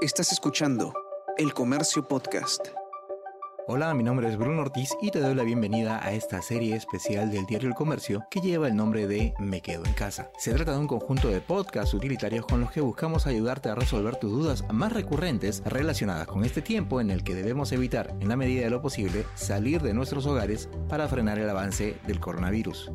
Estás 0.00 0.30
escuchando 0.30 0.94
El 1.36 1.52
Comercio 1.52 2.06
Podcast. 2.06 2.68
Hola, 3.66 3.92
mi 3.94 4.04
nombre 4.04 4.28
es 4.28 4.36
Bruno 4.36 4.62
Ortiz 4.62 4.90
y 5.02 5.10
te 5.10 5.18
doy 5.18 5.34
la 5.34 5.42
bienvenida 5.42 5.98
a 6.00 6.12
esta 6.12 6.40
serie 6.40 6.76
especial 6.76 7.32
del 7.32 7.46
diario 7.46 7.68
El 7.68 7.74
Comercio 7.74 8.24
que 8.30 8.40
lleva 8.40 8.68
el 8.68 8.76
nombre 8.76 9.08
de 9.08 9.34
Me 9.40 9.60
Quedo 9.60 9.84
en 9.84 9.94
Casa. 9.94 10.30
Se 10.38 10.54
trata 10.54 10.70
de 10.70 10.78
un 10.78 10.86
conjunto 10.86 11.26
de 11.26 11.40
podcasts 11.40 11.94
utilitarios 11.94 12.46
con 12.46 12.60
los 12.60 12.70
que 12.70 12.80
buscamos 12.80 13.26
ayudarte 13.26 13.70
a 13.70 13.74
resolver 13.74 14.14
tus 14.14 14.30
dudas 14.30 14.64
más 14.72 14.92
recurrentes 14.92 15.64
relacionadas 15.64 16.28
con 16.28 16.44
este 16.44 16.62
tiempo 16.62 17.00
en 17.00 17.10
el 17.10 17.24
que 17.24 17.34
debemos 17.34 17.72
evitar, 17.72 18.14
en 18.20 18.28
la 18.28 18.36
medida 18.36 18.62
de 18.62 18.70
lo 18.70 18.80
posible, 18.80 19.26
salir 19.34 19.82
de 19.82 19.94
nuestros 19.94 20.26
hogares 20.26 20.68
para 20.88 21.08
frenar 21.08 21.40
el 21.40 21.50
avance 21.50 21.96
del 22.06 22.20
coronavirus. 22.20 22.92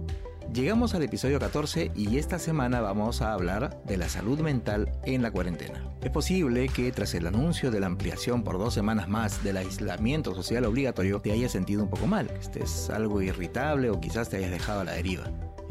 Llegamos 0.53 0.93
al 0.93 1.01
episodio 1.01 1.39
14 1.39 1.91
y 1.95 2.19
esta 2.19 2.37
semana 2.37 2.79
vamos 2.79 3.23
a 3.23 3.33
hablar 3.33 3.81
de 3.85 3.97
la 3.97 4.07
salud 4.07 4.39
mental 4.41 4.91
en 5.03 5.23
la 5.23 5.31
cuarentena. 5.31 5.83
Es 6.03 6.11
posible 6.11 6.69
que 6.69 6.91
tras 6.91 7.15
el 7.15 7.25
anuncio 7.25 7.71
de 7.71 7.79
la 7.79 7.87
ampliación 7.87 8.43
por 8.43 8.59
dos 8.59 8.75
semanas 8.75 9.09
más 9.09 9.43
del 9.43 9.57
aislamiento 9.57 10.35
social 10.35 10.65
obligatorio 10.65 11.19
te 11.21 11.31
hayas 11.31 11.53
sentido 11.53 11.81
un 11.81 11.89
poco 11.89 12.05
mal, 12.05 12.29
estés 12.39 12.91
algo 12.91 13.19
irritable 13.23 13.89
o 13.89 13.99
quizás 13.99 14.29
te 14.29 14.37
hayas 14.37 14.51
dejado 14.51 14.81
a 14.81 14.83
la 14.83 14.91
deriva 14.91 15.23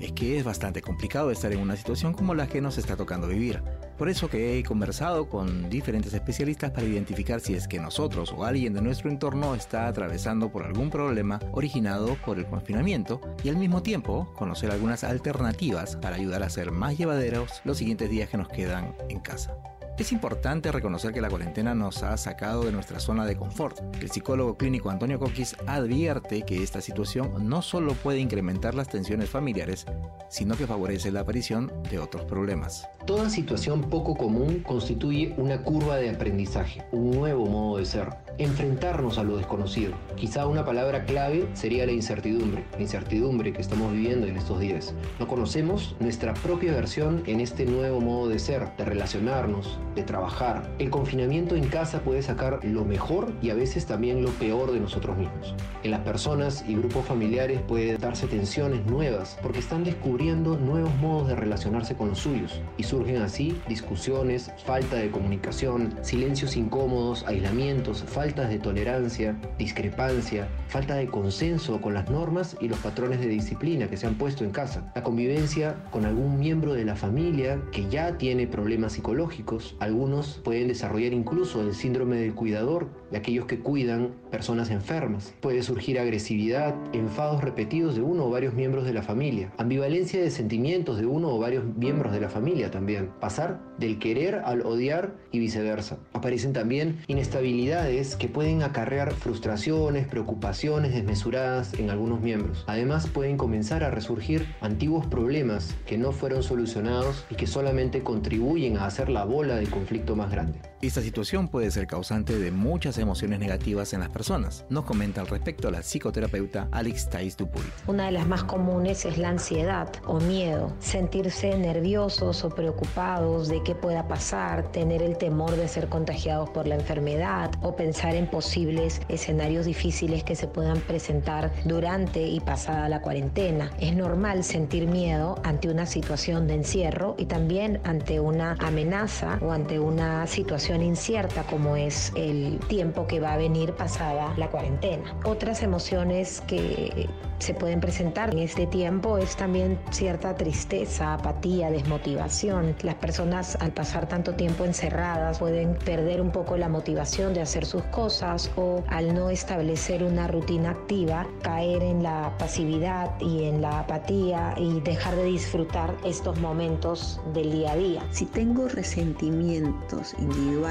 es 0.04 0.12
que 0.12 0.38
es 0.38 0.44
bastante 0.44 0.82
complicado 0.82 1.30
estar 1.30 1.52
en 1.52 1.60
una 1.60 1.76
situación 1.76 2.12
como 2.12 2.34
la 2.34 2.48
que 2.48 2.60
nos 2.60 2.78
está 2.78 2.96
tocando 2.96 3.28
vivir. 3.28 3.62
Por 4.02 4.08
eso 4.08 4.28
que 4.28 4.58
he 4.58 4.64
conversado 4.64 5.28
con 5.28 5.70
diferentes 5.70 6.12
especialistas 6.12 6.72
para 6.72 6.88
identificar 6.88 7.38
si 7.38 7.54
es 7.54 7.68
que 7.68 7.78
nosotros 7.78 8.34
o 8.36 8.44
alguien 8.44 8.74
de 8.74 8.82
nuestro 8.82 9.08
entorno 9.08 9.54
está 9.54 9.86
atravesando 9.86 10.50
por 10.50 10.64
algún 10.64 10.90
problema 10.90 11.38
originado 11.52 12.16
por 12.26 12.36
el 12.40 12.46
confinamiento 12.46 13.20
y 13.44 13.48
al 13.48 13.58
mismo 13.58 13.80
tiempo 13.80 14.34
conocer 14.34 14.72
algunas 14.72 15.04
alternativas 15.04 15.94
para 15.94 16.16
ayudar 16.16 16.42
a 16.42 16.50
ser 16.50 16.72
más 16.72 16.98
llevaderos 16.98 17.62
los 17.62 17.78
siguientes 17.78 18.10
días 18.10 18.28
que 18.28 18.38
nos 18.38 18.48
quedan 18.48 18.92
en 19.08 19.20
casa. 19.20 19.54
Es 19.98 20.10
importante 20.10 20.72
reconocer 20.72 21.12
que 21.12 21.20
la 21.20 21.28
cuarentena 21.28 21.74
nos 21.74 22.02
ha 22.02 22.16
sacado 22.16 22.64
de 22.64 22.72
nuestra 22.72 22.98
zona 22.98 23.26
de 23.26 23.36
confort. 23.36 23.78
El 24.00 24.10
psicólogo 24.10 24.56
clínico 24.56 24.88
Antonio 24.88 25.18
Coquis 25.18 25.54
advierte 25.66 26.42
que 26.42 26.62
esta 26.62 26.80
situación 26.80 27.46
no 27.46 27.60
solo 27.60 27.92
puede 27.92 28.18
incrementar 28.18 28.74
las 28.74 28.88
tensiones 28.88 29.28
familiares, 29.28 29.84
sino 30.30 30.56
que 30.56 30.66
favorece 30.66 31.12
la 31.12 31.20
aparición 31.20 31.70
de 31.90 31.98
otros 31.98 32.24
problemas. 32.24 32.88
Toda 33.06 33.28
situación 33.28 33.82
poco 33.82 34.16
común 34.16 34.60
constituye 34.66 35.34
una 35.36 35.62
curva 35.62 35.96
de 35.96 36.08
aprendizaje, 36.08 36.82
un 36.90 37.10
nuevo 37.10 37.44
modo 37.44 37.76
de 37.76 37.84
ser 37.84 38.08
enfrentarnos 38.38 39.18
a 39.18 39.24
lo 39.24 39.36
desconocido. 39.36 39.92
Quizá 40.16 40.46
una 40.46 40.64
palabra 40.64 41.04
clave 41.04 41.48
sería 41.54 41.86
la 41.86 41.92
incertidumbre, 41.92 42.64
la 42.72 42.82
incertidumbre 42.82 43.52
que 43.52 43.60
estamos 43.60 43.92
viviendo 43.92 44.26
en 44.26 44.36
estos 44.36 44.60
días. 44.60 44.94
No 45.18 45.28
conocemos 45.28 45.96
nuestra 46.00 46.34
propia 46.34 46.72
versión 46.72 47.22
en 47.26 47.40
este 47.40 47.66
nuevo 47.66 48.00
modo 48.00 48.28
de 48.28 48.38
ser, 48.38 48.68
de 48.76 48.84
relacionarnos, 48.84 49.78
de 49.94 50.02
trabajar. 50.02 50.70
El 50.78 50.90
confinamiento 50.90 51.56
en 51.56 51.68
casa 51.68 52.00
puede 52.00 52.22
sacar 52.22 52.60
lo 52.64 52.84
mejor 52.84 53.32
y 53.42 53.50
a 53.50 53.54
veces 53.54 53.86
también 53.86 54.22
lo 54.22 54.30
peor 54.30 54.72
de 54.72 54.80
nosotros 54.80 55.16
mismos. 55.16 55.54
En 55.82 55.90
las 55.90 56.00
personas 56.00 56.64
y 56.66 56.74
grupos 56.74 57.06
familiares 57.06 57.60
puede 57.66 57.96
darse 57.98 58.26
tensiones 58.26 58.84
nuevas 58.86 59.38
porque 59.42 59.58
están 59.58 59.84
descubriendo 59.84 60.56
nuevos 60.56 60.94
modos 60.96 61.28
de 61.28 61.36
relacionarse 61.36 61.94
con 61.94 62.10
los 62.10 62.18
suyos 62.18 62.60
y 62.76 62.84
surgen 62.84 63.22
así 63.22 63.60
discusiones, 63.68 64.50
falta 64.64 64.96
de 64.96 65.10
comunicación, 65.10 65.94
silencios 66.02 66.56
incómodos, 66.56 67.24
aislamientos, 67.26 68.04
faltas 68.22 68.50
de 68.50 68.60
tolerancia, 68.60 69.36
discrepancia, 69.58 70.46
falta 70.68 70.94
de 70.94 71.08
consenso 71.08 71.80
con 71.80 71.92
las 71.92 72.08
normas 72.08 72.56
y 72.60 72.68
los 72.68 72.78
patrones 72.78 73.18
de 73.18 73.26
disciplina 73.26 73.88
que 73.88 73.96
se 73.96 74.06
han 74.06 74.14
puesto 74.14 74.44
en 74.44 74.52
casa. 74.52 74.92
La 74.94 75.02
convivencia 75.02 75.74
con 75.90 76.06
algún 76.06 76.38
miembro 76.38 76.72
de 76.72 76.84
la 76.84 76.94
familia 76.94 77.60
que 77.72 77.88
ya 77.88 78.18
tiene 78.18 78.46
problemas 78.46 78.92
psicológicos. 78.92 79.74
Algunos 79.80 80.40
pueden 80.44 80.68
desarrollar 80.68 81.12
incluso 81.12 81.62
el 81.62 81.74
síndrome 81.74 82.14
del 82.14 82.32
cuidador, 82.32 82.90
de 83.12 83.18
aquellos 83.18 83.46
que 83.46 83.60
cuidan 83.60 84.10
personas 84.30 84.70
enfermas. 84.70 85.34
Puede 85.40 85.62
surgir 85.62 86.00
agresividad, 86.00 86.74
enfados 86.92 87.44
repetidos 87.44 87.94
de 87.94 88.02
uno 88.02 88.24
o 88.24 88.30
varios 88.30 88.54
miembros 88.54 88.84
de 88.84 88.94
la 88.94 89.02
familia, 89.02 89.52
ambivalencia 89.58 90.20
de 90.20 90.30
sentimientos 90.30 90.98
de 90.98 91.06
uno 91.06 91.28
o 91.28 91.38
varios 91.38 91.64
miembros 91.76 92.12
de 92.12 92.20
la 92.20 92.28
familia 92.28 92.70
también. 92.70 93.10
Pasar 93.20 93.60
del 93.78 93.98
querer 93.98 94.42
al 94.44 94.62
odiar 94.62 95.14
y 95.30 95.38
viceversa. 95.38 95.98
Aparecen 96.12 96.52
también 96.52 96.98
inestabilidades 97.06 98.16
que 98.16 98.28
pueden 98.28 98.62
acarrear 98.62 99.12
frustraciones, 99.12 100.08
preocupaciones 100.08 100.94
desmesuradas 100.94 101.74
en 101.74 101.90
algunos 101.90 102.20
miembros. 102.20 102.64
Además 102.66 103.06
pueden 103.06 103.36
comenzar 103.36 103.84
a 103.84 103.90
resurgir 103.90 104.46
antiguos 104.60 105.06
problemas 105.06 105.74
que 105.86 105.98
no 105.98 106.12
fueron 106.12 106.42
solucionados 106.42 107.26
y 107.30 107.34
que 107.34 107.46
solamente 107.46 108.02
contribuyen 108.02 108.78
a 108.78 108.86
hacer 108.86 109.10
la 109.10 109.24
bola 109.24 109.56
del 109.56 109.68
conflicto 109.68 110.16
más 110.16 110.30
grande. 110.30 110.71
Esta 110.82 111.00
situación 111.00 111.46
puede 111.46 111.70
ser 111.70 111.86
causante 111.86 112.36
de 112.36 112.50
muchas 112.50 112.98
emociones 112.98 113.38
negativas 113.38 113.92
en 113.92 114.00
las 114.00 114.08
personas. 114.08 114.64
Nos 114.68 114.84
comenta 114.84 115.20
al 115.20 115.28
respecto 115.28 115.70
la 115.70 115.80
psicoterapeuta 115.80 116.66
Alex 116.72 117.08
Thais 117.08 117.36
Dupuy. 117.36 117.62
Una 117.86 118.06
de 118.06 118.10
las 118.10 118.26
más 118.26 118.42
comunes 118.42 119.04
es 119.04 119.16
la 119.16 119.28
ansiedad 119.28 119.88
o 120.06 120.18
miedo, 120.18 120.72
sentirse 120.80 121.56
nerviosos 121.56 122.42
o 122.42 122.50
preocupados 122.50 123.46
de 123.46 123.62
qué 123.62 123.76
pueda 123.76 124.08
pasar, 124.08 124.72
tener 124.72 125.02
el 125.02 125.16
temor 125.18 125.54
de 125.54 125.68
ser 125.68 125.88
contagiados 125.88 126.50
por 126.50 126.66
la 126.66 126.74
enfermedad 126.74 127.52
o 127.62 127.76
pensar 127.76 128.16
en 128.16 128.26
posibles 128.26 129.00
escenarios 129.08 129.66
difíciles 129.66 130.24
que 130.24 130.34
se 130.34 130.48
puedan 130.48 130.80
presentar 130.80 131.52
durante 131.64 132.22
y 132.22 132.40
pasada 132.40 132.88
la 132.88 133.02
cuarentena. 133.02 133.70
Es 133.78 133.94
normal 133.94 134.42
sentir 134.42 134.88
miedo 134.88 135.40
ante 135.44 135.68
una 135.68 135.86
situación 135.86 136.48
de 136.48 136.54
encierro 136.54 137.14
y 137.18 137.26
también 137.26 137.80
ante 137.84 138.18
una 138.18 138.56
amenaza 138.58 139.38
o 139.42 139.52
ante 139.52 139.78
una 139.78 140.26
situación 140.26 140.71
incierta 140.80 141.42
como 141.42 141.76
es 141.76 142.12
el 142.16 142.58
tiempo 142.68 143.06
que 143.06 143.20
va 143.20 143.34
a 143.34 143.36
venir 143.36 143.74
pasada 143.74 144.32
la 144.36 144.48
cuarentena. 144.48 145.14
Otras 145.24 145.62
emociones 145.62 146.40
que 146.46 147.08
se 147.38 147.54
pueden 147.54 147.80
presentar 147.80 148.30
en 148.30 148.38
este 148.38 148.68
tiempo 148.68 149.18
es 149.18 149.34
también 149.34 149.76
cierta 149.90 150.36
tristeza, 150.36 151.14
apatía, 151.14 151.70
desmotivación. 151.70 152.76
Las 152.82 152.94
personas 152.94 153.56
al 153.60 153.72
pasar 153.72 154.08
tanto 154.08 154.34
tiempo 154.34 154.64
encerradas 154.64 155.40
pueden 155.40 155.74
perder 155.74 156.20
un 156.20 156.30
poco 156.30 156.56
la 156.56 156.68
motivación 156.68 157.34
de 157.34 157.40
hacer 157.40 157.66
sus 157.66 157.82
cosas 157.84 158.48
o 158.54 158.84
al 158.86 159.12
no 159.12 159.28
establecer 159.28 160.04
una 160.04 160.28
rutina 160.28 160.70
activa 160.70 161.26
caer 161.42 161.82
en 161.82 162.04
la 162.04 162.32
pasividad 162.38 163.10
y 163.20 163.44
en 163.44 163.60
la 163.60 163.80
apatía 163.80 164.54
y 164.56 164.80
dejar 164.80 165.16
de 165.16 165.24
disfrutar 165.24 165.96
estos 166.04 166.38
momentos 166.38 167.20
del 167.34 167.50
día 167.50 167.72
a 167.72 167.76
día. 167.76 168.02
Si 168.12 168.24
tengo 168.26 168.68
resentimientos 168.68 170.14
individuales 170.18 170.61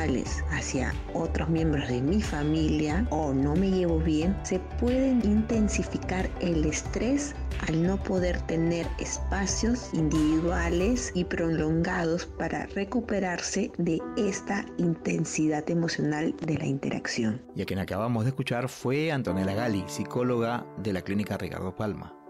hacia 0.50 0.94
otros 1.13 1.50
miembros 1.50 1.88
de 1.90 2.02
mi 2.02 2.22
familia 2.22 3.06
o 3.09 3.34
no 3.34 3.56
me 3.56 3.69
llevo 3.69 4.00
bien, 4.00 4.35
se 4.44 4.59
pueden 4.79 5.22
intensificar 5.24 6.29
el 6.40 6.66
estrés 6.66 7.35
al 7.68 7.84
no 7.84 8.02
poder 8.02 8.40
tener 8.44 8.88
espacios 9.00 9.90
individuales 9.94 11.12
y 11.13 11.25
prolongados 11.25 12.25
para 12.25 12.66
recuperarse 12.68 13.72
de 13.78 14.00
esta 14.18 14.66
intensidad 14.78 15.69
emocional 15.69 16.35
de 16.46 16.58
la 16.58 16.66
interacción. 16.66 17.41
Y 17.56 17.62
a 17.62 17.66
quien 17.66 17.79
acabamos 17.79 18.23
de 18.23 18.29
escuchar 18.29 18.69
fue 18.69 19.12
Antonella 19.12 19.53
Gali, 19.53 19.84
psicóloga 19.88 20.66
de 20.78 20.94
la 20.94 21.02
clínica 21.02 21.38
Ricardo 21.38 21.75
Palma. 21.75 22.21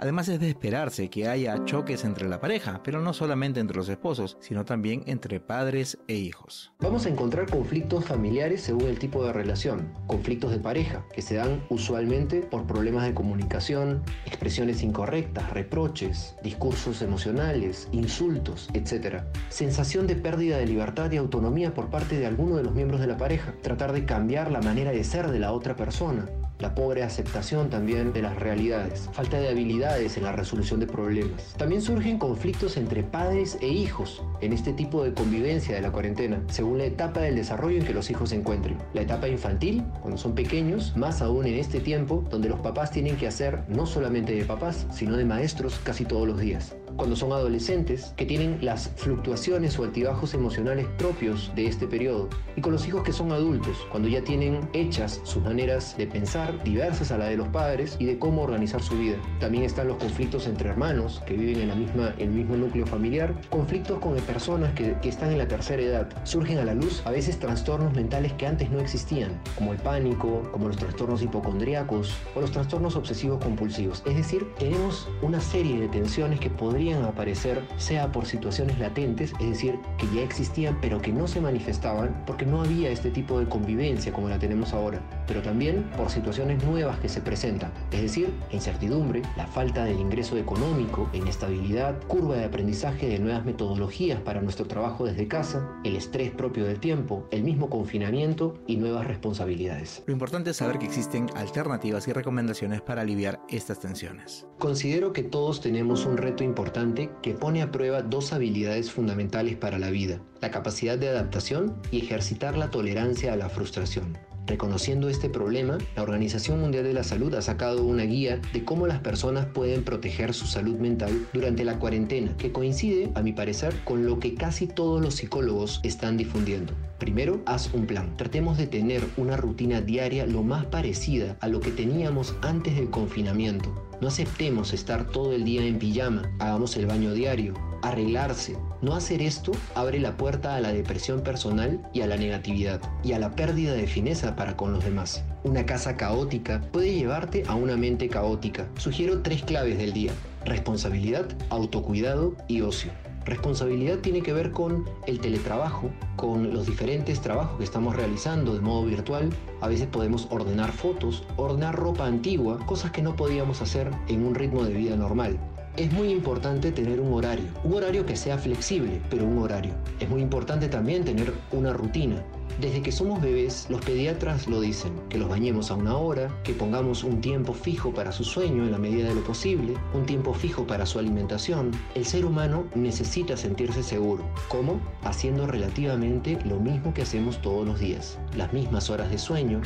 Además 0.00 0.28
es 0.28 0.38
de 0.38 0.48
esperarse 0.48 1.10
que 1.10 1.26
haya 1.26 1.64
choques 1.64 2.04
entre 2.04 2.28
la 2.28 2.38
pareja, 2.38 2.80
pero 2.84 3.00
no 3.00 3.12
solamente 3.12 3.58
entre 3.58 3.76
los 3.76 3.88
esposos, 3.88 4.36
sino 4.40 4.64
también 4.64 5.02
entre 5.06 5.40
padres 5.40 5.98
e 6.06 6.14
hijos. 6.14 6.72
Vamos 6.78 7.04
a 7.04 7.08
encontrar 7.08 7.50
conflictos 7.50 8.04
familiares 8.04 8.60
según 8.60 8.84
el 8.84 9.00
tipo 9.00 9.24
de 9.24 9.32
relación, 9.32 9.92
conflictos 10.06 10.52
de 10.52 10.60
pareja, 10.60 11.04
que 11.12 11.20
se 11.20 11.34
dan 11.34 11.64
usualmente 11.68 12.42
por 12.42 12.64
problemas 12.64 13.06
de 13.06 13.14
comunicación, 13.14 14.04
expresiones 14.24 14.84
incorrectas, 14.84 15.50
reproches, 15.50 16.36
discursos 16.44 17.02
emocionales, 17.02 17.88
insultos, 17.90 18.68
etc. 18.74 19.24
Sensación 19.48 20.06
de 20.06 20.14
pérdida 20.14 20.58
de 20.58 20.66
libertad 20.66 21.10
y 21.10 21.16
autonomía 21.16 21.74
por 21.74 21.90
parte 21.90 22.16
de 22.16 22.26
alguno 22.26 22.54
de 22.54 22.62
los 22.62 22.72
miembros 22.72 23.00
de 23.00 23.08
la 23.08 23.16
pareja, 23.16 23.52
tratar 23.62 23.92
de 23.92 24.04
cambiar 24.04 24.52
la 24.52 24.62
manera 24.62 24.92
de 24.92 25.02
ser 25.02 25.32
de 25.32 25.40
la 25.40 25.50
otra 25.50 25.74
persona, 25.74 26.26
la 26.58 26.74
pobre 26.74 27.02
aceptación 27.02 27.70
también 27.70 28.12
de 28.12 28.22
las 28.22 28.36
realidades, 28.36 29.08
falta 29.12 29.38
de 29.38 29.48
habilidades 29.48 30.16
en 30.16 30.24
la 30.24 30.32
resolución 30.32 30.80
de 30.80 30.86
problemas. 30.86 31.54
También 31.56 31.82
surgen 31.82 32.18
conflictos 32.18 32.76
entre 32.76 33.02
padres 33.02 33.58
e 33.60 33.68
hijos 33.68 34.22
en 34.40 34.52
este 34.52 34.72
tipo 34.72 35.04
de 35.04 35.14
convivencia 35.14 35.74
de 35.74 35.82
la 35.82 35.92
cuarentena, 35.92 36.42
según 36.48 36.78
la 36.78 36.84
etapa 36.84 37.20
del 37.20 37.36
desarrollo 37.36 37.78
en 37.78 37.84
que 37.84 37.94
los 37.94 38.10
hijos 38.10 38.30
se 38.30 38.36
encuentren. 38.36 38.78
La 38.94 39.02
etapa 39.02 39.28
infantil, 39.28 39.84
cuando 40.00 40.18
son 40.18 40.34
pequeños, 40.34 40.96
más 40.96 41.22
aún 41.22 41.46
en 41.46 41.54
este 41.54 41.80
tiempo 41.80 42.24
donde 42.30 42.48
los 42.48 42.60
papás 42.60 42.90
tienen 42.90 43.16
que 43.16 43.26
hacer 43.26 43.62
no 43.68 43.86
solamente 43.86 44.34
de 44.34 44.44
papás, 44.44 44.86
sino 44.90 45.16
de 45.16 45.24
maestros 45.24 45.80
casi 45.84 46.04
todos 46.04 46.26
los 46.26 46.38
días. 46.38 46.74
Cuando 46.98 47.16
son 47.16 47.32
adolescentes, 47.32 48.12
que 48.16 48.26
tienen 48.26 48.58
las 48.60 48.90
fluctuaciones 48.96 49.78
o 49.78 49.84
altibajos 49.84 50.34
emocionales 50.34 50.86
propios 50.98 51.50
de 51.54 51.66
este 51.66 51.86
periodo, 51.86 52.28
y 52.56 52.60
con 52.60 52.72
los 52.72 52.86
hijos 52.86 53.04
que 53.04 53.12
son 53.12 53.32
adultos, 53.32 53.78
cuando 53.90 54.08
ya 54.08 54.22
tienen 54.22 54.68
hechas 54.72 55.20
sus 55.22 55.42
maneras 55.42 55.96
de 55.96 56.08
pensar 56.08 56.62
diversas 56.64 57.12
a 57.12 57.18
la 57.18 57.26
de 57.26 57.36
los 57.36 57.48
padres 57.48 57.96
y 58.00 58.04
de 58.04 58.18
cómo 58.18 58.42
organizar 58.42 58.82
su 58.82 58.98
vida. 58.98 59.16
También 59.38 59.62
están 59.62 59.86
los 59.86 59.96
conflictos 59.96 60.46
entre 60.48 60.70
hermanos 60.70 61.22
que 61.24 61.34
viven 61.34 61.60
en 61.60 61.68
la 61.68 61.76
misma, 61.76 62.14
el 62.18 62.30
mismo 62.30 62.56
núcleo 62.56 62.84
familiar, 62.84 63.32
conflictos 63.48 64.00
con 64.00 64.18
personas 64.22 64.74
que, 64.74 64.96
que 65.00 65.08
están 65.08 65.30
en 65.30 65.38
la 65.38 65.46
tercera 65.46 65.80
edad. 65.80 66.08
Surgen 66.24 66.58
a 66.58 66.64
la 66.64 66.74
luz 66.74 67.02
a 67.06 67.12
veces 67.12 67.38
trastornos 67.38 67.94
mentales 67.94 68.32
que 68.32 68.46
antes 68.46 68.70
no 68.70 68.80
existían, 68.80 69.40
como 69.56 69.72
el 69.72 69.78
pánico, 69.78 70.42
como 70.50 70.66
los 70.66 70.76
trastornos 70.76 71.22
hipocondríacos 71.22 72.16
o 72.34 72.40
los 72.40 72.50
trastornos 72.50 72.96
obsesivos 72.96 73.42
compulsivos. 73.42 74.02
Es 74.04 74.16
decir, 74.16 74.48
tenemos 74.58 75.08
una 75.22 75.40
serie 75.40 75.78
de 75.78 75.88
tensiones 75.88 76.40
que 76.40 76.50
podrían 76.50 76.87
aparecer 76.96 77.62
sea 77.76 78.10
por 78.12 78.26
situaciones 78.26 78.78
latentes, 78.78 79.32
es 79.40 79.50
decir, 79.50 79.78
que 79.98 80.06
ya 80.14 80.22
existían 80.22 80.78
pero 80.80 81.00
que 81.00 81.12
no 81.12 81.26
se 81.26 81.40
manifestaban 81.40 82.22
porque 82.26 82.46
no 82.46 82.62
había 82.62 82.90
este 82.90 83.10
tipo 83.10 83.38
de 83.38 83.48
convivencia 83.48 84.12
como 84.12 84.28
la 84.28 84.38
tenemos 84.38 84.72
ahora, 84.72 85.00
pero 85.26 85.42
también 85.42 85.84
por 85.96 86.10
situaciones 86.10 86.64
nuevas 86.64 86.98
que 87.00 87.08
se 87.08 87.20
presentan, 87.20 87.72
es 87.90 88.02
decir, 88.02 88.32
incertidumbre, 88.50 89.22
la 89.36 89.46
falta 89.46 89.84
del 89.84 89.98
ingreso 89.98 90.36
económico, 90.36 91.08
inestabilidad, 91.12 92.00
curva 92.06 92.36
de 92.36 92.44
aprendizaje 92.44 93.08
de 93.08 93.18
nuevas 93.18 93.44
metodologías 93.44 94.20
para 94.20 94.40
nuestro 94.40 94.66
trabajo 94.66 95.04
desde 95.04 95.28
casa, 95.28 95.68
el 95.84 95.96
estrés 95.96 96.30
propio 96.30 96.64
del 96.64 96.80
tiempo, 96.80 97.26
el 97.30 97.42
mismo 97.42 97.68
confinamiento 97.68 98.54
y 98.66 98.76
nuevas 98.76 99.06
responsabilidades. 99.06 100.02
Lo 100.06 100.12
importante 100.12 100.50
es 100.50 100.56
saber 100.56 100.78
que 100.78 100.86
existen 100.86 101.26
alternativas 101.34 102.08
y 102.08 102.12
recomendaciones 102.12 102.80
para 102.80 103.02
aliviar 103.02 103.40
estas 103.48 103.80
tensiones. 103.80 104.46
Considero 104.58 105.12
que 105.12 105.22
todos 105.22 105.60
tenemos 105.60 106.04
un 106.04 106.16
reto 106.16 106.44
importante 106.44 106.77
que 107.22 107.34
pone 107.34 107.60
a 107.60 107.72
prueba 107.72 108.02
dos 108.02 108.32
habilidades 108.32 108.92
fundamentales 108.92 109.56
para 109.56 109.80
la 109.80 109.90
vida, 109.90 110.20
la 110.40 110.52
capacidad 110.52 110.96
de 110.96 111.08
adaptación 111.08 111.74
y 111.90 111.98
ejercitar 111.98 112.56
la 112.56 112.70
tolerancia 112.70 113.32
a 113.32 113.36
la 113.36 113.48
frustración. 113.48 114.16
Reconociendo 114.46 115.08
este 115.08 115.28
problema, 115.28 115.76
la 115.96 116.02
Organización 116.02 116.60
Mundial 116.60 116.84
de 116.84 116.94
la 116.94 117.02
Salud 117.02 117.34
ha 117.34 117.42
sacado 117.42 117.84
una 117.84 118.04
guía 118.04 118.40
de 118.52 118.64
cómo 118.64 118.86
las 118.86 119.00
personas 119.00 119.46
pueden 119.46 119.82
proteger 119.82 120.32
su 120.32 120.46
salud 120.46 120.76
mental 120.78 121.26
durante 121.32 121.64
la 121.64 121.78
cuarentena, 121.80 122.34
que 122.36 122.52
coincide, 122.52 123.10
a 123.14 123.22
mi 123.22 123.32
parecer, 123.32 123.74
con 123.84 124.06
lo 124.06 124.20
que 124.20 124.34
casi 124.34 124.68
todos 124.68 125.02
los 125.02 125.16
psicólogos 125.16 125.80
están 125.82 126.16
difundiendo. 126.16 126.72
Primero, 126.98 127.42
haz 127.44 127.74
un 127.74 127.86
plan. 127.86 128.16
Tratemos 128.16 128.56
de 128.56 128.68
tener 128.68 129.02
una 129.16 129.36
rutina 129.36 129.80
diaria 129.80 130.26
lo 130.26 130.42
más 130.44 130.64
parecida 130.66 131.36
a 131.40 131.48
lo 131.48 131.60
que 131.60 131.72
teníamos 131.72 132.34
antes 132.40 132.76
del 132.76 132.88
confinamiento. 132.88 133.87
No 134.00 134.08
aceptemos 134.08 134.72
estar 134.72 135.04
todo 135.06 135.32
el 135.32 135.44
día 135.44 135.64
en 135.64 135.78
pijama, 135.78 136.22
hagamos 136.38 136.76
el 136.76 136.86
baño 136.86 137.12
diario, 137.12 137.54
arreglarse. 137.82 138.56
No 138.80 138.94
hacer 138.94 139.22
esto 139.22 139.52
abre 139.74 139.98
la 139.98 140.16
puerta 140.16 140.54
a 140.54 140.60
la 140.60 140.72
depresión 140.72 141.22
personal 141.22 141.82
y 141.92 142.02
a 142.02 142.06
la 142.06 142.16
negatividad 142.16 142.80
y 143.02 143.12
a 143.12 143.18
la 143.18 143.34
pérdida 143.34 143.72
de 143.72 143.88
fineza 143.88 144.36
para 144.36 144.56
con 144.56 144.72
los 144.72 144.84
demás. 144.84 145.24
Una 145.42 145.66
casa 145.66 145.96
caótica 145.96 146.60
puede 146.72 146.94
llevarte 146.94 147.42
a 147.48 147.56
una 147.56 147.76
mente 147.76 148.08
caótica. 148.08 148.68
Sugiero 148.76 149.22
tres 149.22 149.42
claves 149.42 149.78
del 149.78 149.92
día. 149.92 150.12
Responsabilidad, 150.44 151.26
autocuidado 151.50 152.36
y 152.46 152.60
ocio. 152.60 152.92
Responsabilidad 153.28 153.98
tiene 153.98 154.22
que 154.22 154.32
ver 154.32 154.52
con 154.52 154.88
el 155.06 155.20
teletrabajo, 155.20 155.90
con 156.16 156.54
los 156.54 156.66
diferentes 156.66 157.20
trabajos 157.20 157.58
que 157.58 157.64
estamos 157.64 157.94
realizando 157.94 158.54
de 158.54 158.60
modo 158.60 158.86
virtual. 158.86 159.28
A 159.60 159.68
veces 159.68 159.86
podemos 159.86 160.28
ordenar 160.30 160.72
fotos, 160.72 161.24
ordenar 161.36 161.76
ropa 161.76 162.06
antigua, 162.06 162.58
cosas 162.64 162.90
que 162.90 163.02
no 163.02 163.16
podíamos 163.16 163.60
hacer 163.60 163.90
en 164.08 164.24
un 164.24 164.34
ritmo 164.34 164.64
de 164.64 164.72
vida 164.72 164.96
normal. 164.96 165.38
Es 165.76 165.92
muy 165.92 166.08
importante 166.08 166.72
tener 166.72 167.00
un 167.00 167.12
horario, 167.12 167.44
un 167.64 167.74
horario 167.74 168.06
que 168.06 168.16
sea 168.16 168.38
flexible, 168.38 168.98
pero 169.10 169.26
un 169.26 169.36
horario. 169.36 169.74
Es 170.00 170.08
muy 170.08 170.22
importante 170.22 170.68
también 170.68 171.04
tener 171.04 171.34
una 171.52 171.74
rutina. 171.74 172.24
Desde 172.60 172.82
que 172.82 172.90
somos 172.90 173.22
bebés, 173.22 173.68
los 173.70 173.80
pediatras 173.82 174.48
lo 174.48 174.60
dicen, 174.60 174.92
que 175.08 175.16
los 175.16 175.28
bañemos 175.28 175.70
a 175.70 175.74
una 175.74 175.96
hora, 175.96 176.28
que 176.42 176.54
pongamos 176.54 177.04
un 177.04 177.20
tiempo 177.20 177.54
fijo 177.54 177.94
para 177.94 178.10
su 178.10 178.24
sueño 178.24 178.64
en 178.64 178.72
la 178.72 178.78
medida 178.78 179.08
de 179.08 179.14
lo 179.14 179.22
posible, 179.22 179.74
un 179.94 180.04
tiempo 180.06 180.34
fijo 180.34 180.66
para 180.66 180.84
su 180.84 180.98
alimentación. 180.98 181.70
El 181.94 182.04
ser 182.04 182.24
humano 182.24 182.64
necesita 182.74 183.36
sentirse 183.36 183.84
seguro. 183.84 184.24
¿Cómo? 184.48 184.80
Haciendo 185.04 185.46
relativamente 185.46 186.36
lo 186.44 186.58
mismo 186.58 186.92
que 186.92 187.02
hacemos 187.02 187.40
todos 187.42 187.64
los 187.64 187.78
días. 187.78 188.18
Las 188.36 188.52
mismas 188.52 188.90
horas 188.90 189.08
de 189.08 189.18
sueño, 189.18 189.60